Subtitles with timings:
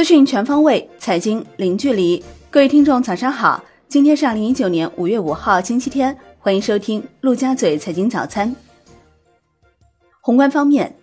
[0.00, 2.24] 资讯全方位，财经零距离。
[2.48, 3.62] 各位听众，早上好！
[3.86, 6.16] 今天是二零一九年五月五号，星期天。
[6.38, 8.56] 欢迎收听陆家嘴财经早餐。
[10.22, 10.96] 宏观方面，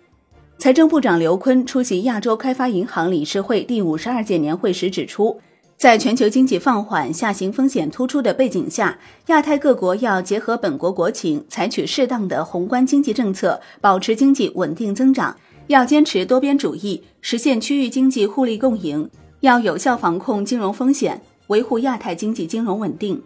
[0.58, 5.40] 财政部长刘昆出席亚洲开发银行理事会第五十二届年会时指出，
[5.76, 15.36] 在全球经济放缓、下行风险突出的背景下，亚太各国要结合本国国情，采取适当的宏观经济政策，保持经济稳定增长。
[15.68, 19.06] 要坚持多边主义，实现区域经济互利共赢；
[19.40, 23.22] 要有效防控金融风险，维护亚太经济金融稳定。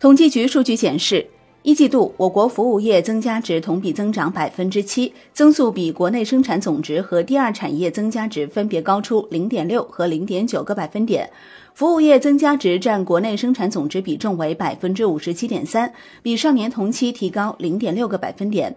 [0.00, 1.24] 统计局数据显示，
[1.62, 11.30] 一季度我国服务业增加值同比增长百分之七，增速比国内生产总值和第二产业增加值分别高出零点六和零点九个百分点。
[11.74, 15.92] 服务业增加值占国内生产总值比重为百分之五十七点三，
[16.22, 18.76] 比上年同期提高零点六个百分点。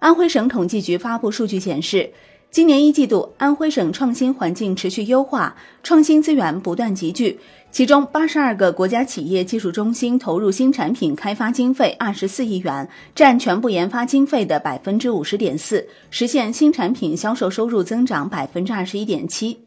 [0.00, 2.10] 安徽省统计局发布数据显示，
[2.50, 7.38] 今年一季度，安徽省创新环境持续优化，创新资源不断集聚。
[7.70, 19.60] 其中，八十二个国家企业技术中心投入新产品开发经费二十四亿元，占全部研发经费的百分之五十点四，实现新产品销售收入增长百分之二十一点七。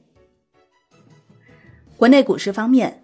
[1.95, 3.03] 国内股市方面，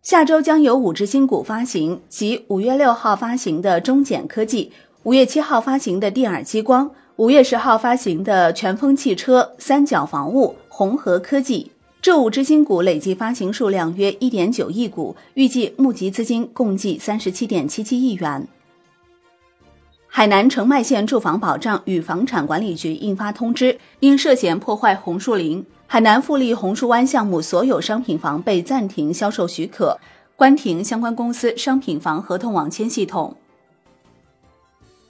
[0.00, 4.70] 下周将有五只新股发行，即五月六号发行的中简科技。
[5.04, 11.70] 五月七号发行的蒂尔激光，五月十号发行的全峰汽车、三角防务、红河科技，
[12.02, 18.48] 这五只新股累计发行数量约一点九亿股，预计募集资金共计三十七点七七亿元。
[20.08, 29.96] 海南澄迈县住房保障与房产管理局印发通知，因涉嫌破坏红树林，海南富力红树湾项目所有商品房被暂停销售许可，
[30.34, 33.36] 关停相关公司商品房合同网签系统。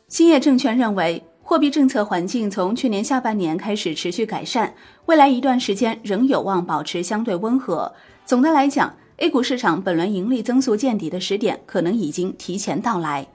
[0.08, 7.92] 兴业证券认为，货币政策环境从去年下半年开始持续改善，未来一段时间仍有望保持相对温和。
[8.24, 13.26] 总的来讲，A 股市场本轮盈利增速见底的时点可能已经提前到来。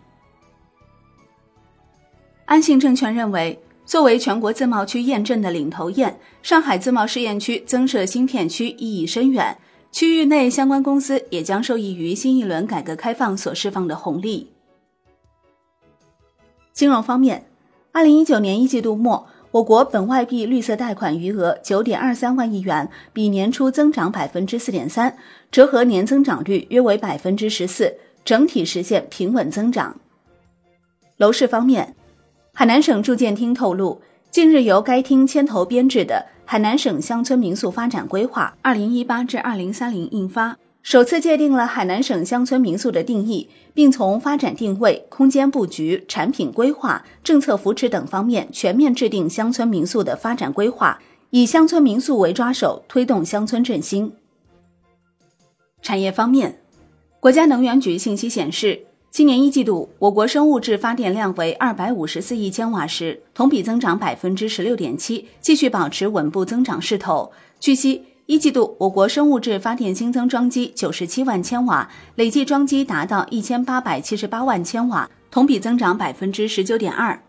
[2.46, 9.56] 安信证券认为，作为全国自贸区验证的领头雁，上海自贸试验区增设芯片区意义深远，
[9.92, 14.50] 区域内相关公司也将受益于新一轮改革开放所释放的红利。
[16.74, 17.46] 金融方面，
[17.92, 25.16] 二零一九年一季度末，我国本外币绿色贷款余额九点二三万亿元，比年初增长百分之四点三，
[25.52, 27.96] 折合年增长率约为百分之十四，
[28.26, 29.96] 整体实现平稳增长。
[31.18, 31.96] 楼市方面，
[32.56, 34.02] 海南省住建厅透露，
[34.32, 40.58] 近日由该厅牵头编制的《海南省乡村民宿发展规划（二零一八至二零三零）》印发。
[40.84, 51.00] 首次界定了海南省乡村民宿的定义，并从发展定位、空间布局、产品规划、政策扶持等方面全面制定乡村民宿的发展规划，
[51.30, 54.12] 以乡村民宿为抓手，推动乡村振兴。
[55.82, 56.60] 产业方面，
[57.22, 67.32] 国家能源局信息显示，今年一季度我国生物质发电量为二百五十四亿千瓦时，同比增长百分之十六点七，继续保持稳步增长势头。
[67.62, 68.04] 据悉。
[68.26, 77.22] 一季度，我国生物质发电新增装机九十七万千瓦，累计装机达到一千八百七十八万千瓦，同比增长百分之十九点二。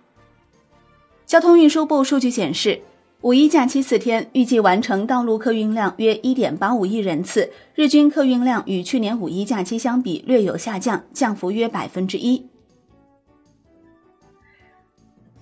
[1.27, 2.81] 交通运输部数据显示，
[3.22, 12.47] 五一假期四天，预计完成道路客运量约一点八五亿人次，日均客运量与去年五一假期相比略有下降，降幅约百分之一。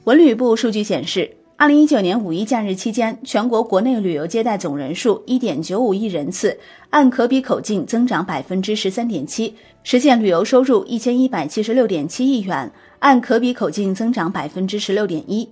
[0.05, 1.37] 文旅部数据显示。
[1.63, 6.59] 二零一九年五一假日期间，全国国内旅游接待总人数一点九五亿人次，
[6.91, 15.49] 按可比口径增长百分之十三点七，实现旅游收入一千一百七十六点七亿元，按可比口径增长百分之十六点一。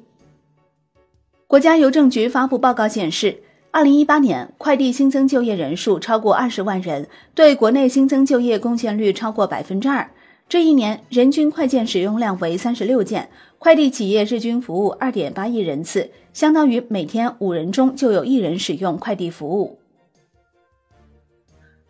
[1.46, 10.10] 国家邮政局发布报告显示，二零一八年快递新增就业人数超过二十万人，对国内新增就业贡献率超过百分之二。
[10.50, 13.30] 这一年人均快件使用量为三十六件，
[13.60, 19.78] 快递企业日均服务二点八亿人次，相当于每天五人中就有一人使用快递服务。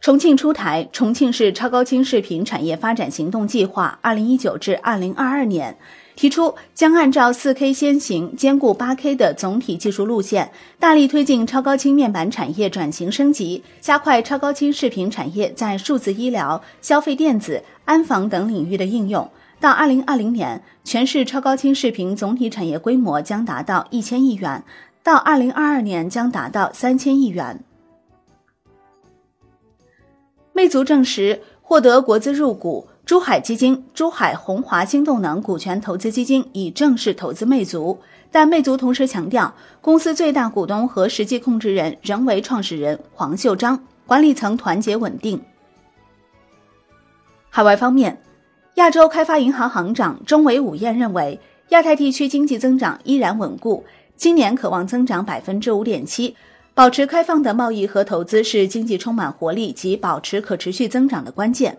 [0.02, 5.78] 重庆出台《重庆市超高清视频产业发展行动计划（二零一九至二零二二年）》。
[6.20, 19.26] 提出将按照四 K 先行、兼顾八 K 的总体技术路线，大力推进超高清面板产业转型升级，加快超高清视频产业在数字医疗、消费电子、安防等领域的应用。
[19.60, 24.62] 到二零二零年，全市超高清视频总体产业规模将达到一千亿元；
[25.02, 27.64] 到二零二二年将达到三千亿元。
[30.52, 32.88] 魅族证实获得国资入股。
[33.10, 37.98] 珠海基金、珠海宏华新动能股权投资基金已正式投资魅族，
[38.30, 45.42] 但魅族同时强调，公司最大股东和实际控制人仍为创始人黄秀章，管理层团结稳定。
[47.48, 48.22] 海外方面，
[48.76, 51.40] 亚洲开发银行行长中维武彦认为，
[51.70, 53.84] 亚太地区经济增长依然稳固，
[54.14, 56.36] 今年可望增长百分之五点七。
[56.74, 61.76] 保持开放的贸易和投资是经济充满活力及保持可持续增长的关键。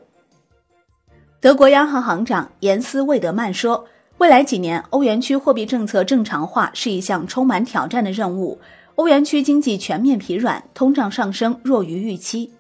[1.42, 3.84] 德国央行行长严斯魏德曼说
[4.20, 8.60] ：“未来几年，欧元区货币政策正常化是一项充满挑战的任务。
[8.94, 12.54] 欧元区经济全面疲软，通胀上升弱于预期。”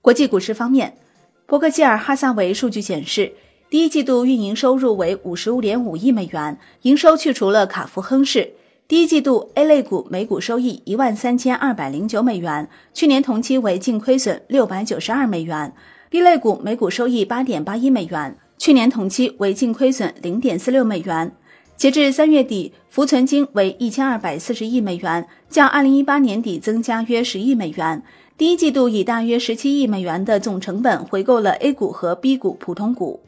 [0.00, 0.96] 国际股市方面，
[1.44, 3.30] 伯克希尔哈萨维数据显示，
[3.68, 8.50] 第一季度运营收入为五十五点五亿美元，营收去除了卡夫亨氏。
[8.88, 15.74] 第一季度 A 类股每股收益一万三千二百零九美元，去年同期为净亏损六百九十二美元。
[16.14, 21.32] B 类股每股收益八点八一美元，去年同期为净亏损零点四六美元。
[21.76, 28.00] 截至三月底，浮存金为一千二百四十亿美元，较二零一八年底增加约十亿美元。
[28.38, 33.18] 第一季度以大约十七亿美元的总成本回购了 A 股和 B 股普通股。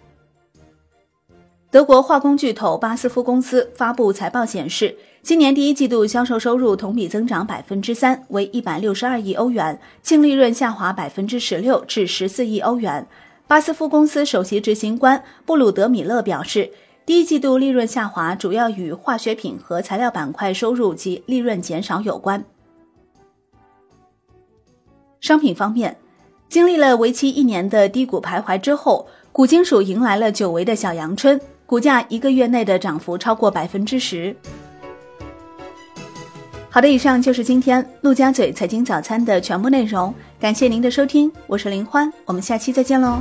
[1.77, 13.07] 德国化工巨头巴斯夫公司发布财报显示，今年第一季度销售收入同比增长百分之三，为一百六十二亿欧元，净利润下滑百分之十六至十四亿欧元。
[13.47, 16.71] 巴斯夫公司首席执行官布鲁德米勒表示，
[17.05, 22.43] 第一季度利润下滑主要与化学品和材料板块收入及利润减少有关。
[25.21, 25.99] 商品方面，
[26.49, 31.39] 经历了为期一年的低谷徘徊之后，古金属迎来了久违的小阳春。
[31.67, 34.35] 股价一个月内的涨幅超过百分之十。
[36.71, 43.21] 好的，以上就是今天陆家嘴财经早餐的全部内容，感谢您的收听，我是林欢，我们下期再见喽。